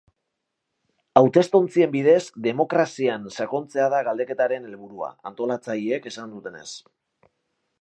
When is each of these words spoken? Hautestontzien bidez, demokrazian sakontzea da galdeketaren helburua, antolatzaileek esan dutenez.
Hautestontzien 1.19 1.91
bidez, 1.95 2.23
demokrazian 2.47 3.27
sakontzea 3.35 3.91
da 3.95 4.01
galdeketaren 4.09 4.67
helburua, 4.71 5.11
antolatzaileek 5.33 6.09
esan 6.15 6.35
dutenez. 6.37 6.67